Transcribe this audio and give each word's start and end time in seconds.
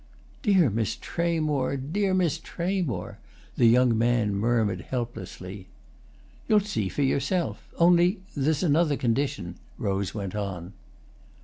"Dear 0.41 0.71
Miss 0.71 0.95
Tramore—dear 0.95 2.15
Miss 2.15 2.39
Tramore!" 2.39 3.19
the 3.55 3.67
young 3.67 3.95
man 3.95 4.33
murmured 4.33 4.81
helplessly. 4.81 5.67
"You'll 6.47 6.59
see 6.61 6.89
for 6.89 7.03
yourself. 7.03 7.69
Only 7.77 8.23
there's 8.35 8.63
another 8.63 8.97
condition," 8.97 9.59
Rose 9.77 10.15
went 10.15 10.33
on. 10.33 10.73